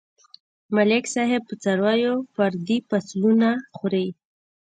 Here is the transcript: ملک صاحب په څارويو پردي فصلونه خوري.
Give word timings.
ملک 0.75 1.05
صاحب 1.15 1.41
په 1.49 1.55
څارويو 1.63 2.13
پردي 2.33 2.77
فصلونه 2.89 3.49
خوري. 3.77 4.07